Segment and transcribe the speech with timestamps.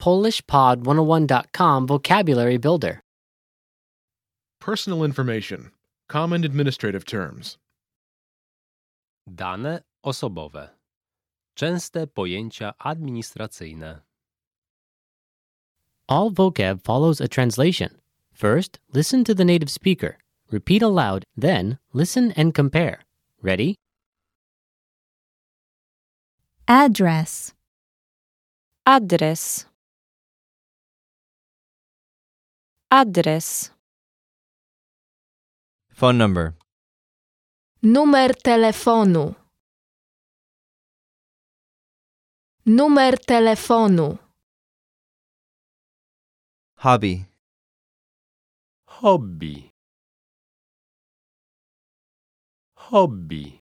[0.00, 3.00] PolishPod101.com Vocabulary Builder.
[4.60, 5.70] Personal information.
[6.08, 7.58] Common administrative terms.
[9.34, 10.68] Dane osobowe.
[11.54, 14.00] Częste pojęcia administracyjne.
[16.08, 17.90] All vocab follows a translation.
[18.32, 20.16] First, listen to the native speaker.
[20.50, 23.00] Repeat aloud, then, listen and compare.
[23.42, 23.74] Ready?
[26.66, 27.52] Address.
[28.86, 29.66] Adres.
[32.90, 33.70] Adres.
[35.92, 36.54] Phone number.
[37.82, 39.34] Numer telefonu.
[42.66, 44.18] Numer telefonu.
[46.76, 47.26] Hobby.
[48.86, 49.70] Hobby.
[52.74, 53.60] Hobby.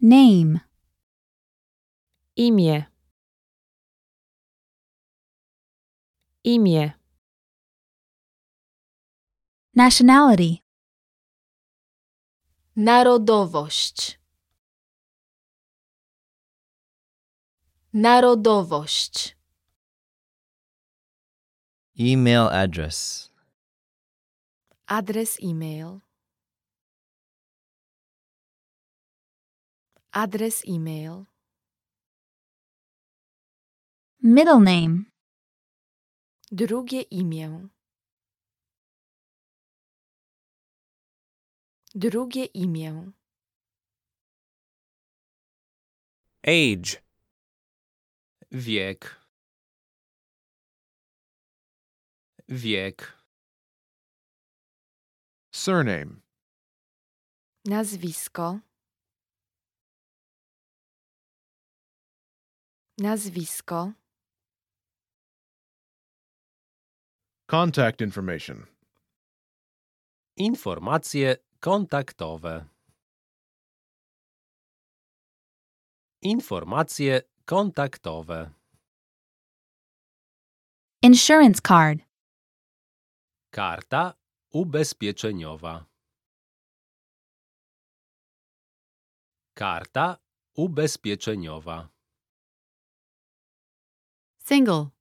[0.00, 0.60] Name.
[2.36, 2.89] Imię.
[6.44, 6.92] Imię.
[9.74, 10.62] Nationality.
[12.76, 14.20] Narodowość.
[17.92, 19.36] Narodowość.
[21.98, 23.30] Email address.
[24.86, 26.00] Adres e-mail.
[30.12, 31.26] Adres e-mail.
[34.22, 35.09] Middle name.
[36.52, 37.68] Drugie imię.
[41.94, 43.12] Drugie imię.
[46.42, 47.02] Age.
[48.50, 49.20] Wiek.
[52.48, 53.18] Wiek.
[55.54, 56.20] Surname.
[57.64, 58.60] Nazwisko.
[62.98, 63.92] Nazwisko.
[67.50, 68.66] Contact information.
[70.36, 72.64] Informacje kontaktowe.
[76.22, 78.50] Informacje kontaktowe.
[81.02, 81.98] Insurance card.
[83.52, 84.14] Karta
[84.54, 85.86] ubezpieczeniowa.
[89.54, 90.18] Karta
[90.56, 91.88] ubezpieczeniowa.
[94.38, 94.99] Single.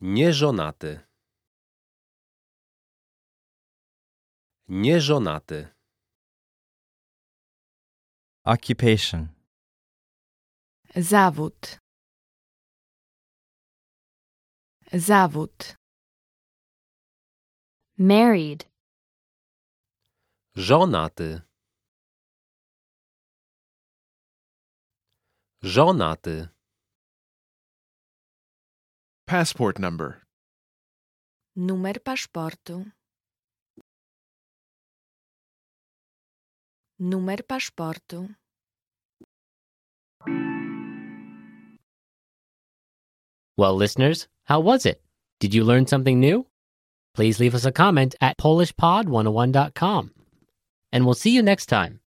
[0.00, 1.00] Nieżonaty.
[4.68, 5.68] Nieżonaty.
[8.44, 9.28] Occupation.
[10.96, 11.78] Zawód.
[14.92, 15.76] Zawód.
[17.98, 18.70] Married.
[20.56, 21.42] Żonaty.
[25.62, 26.55] Żonaty.
[29.26, 30.22] Passport number.
[31.56, 32.92] Numer paszportu.
[37.00, 38.36] Numer paszportu.
[43.56, 45.02] Well, listeners, how was it?
[45.40, 46.46] Did you learn something new?
[47.14, 50.12] Please leave us a comment at PolishPod101.com.
[50.92, 51.98] And we'll see you next time.